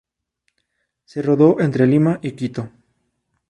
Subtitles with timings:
[1.05, 2.71] Se rodó entre Lima y Quito.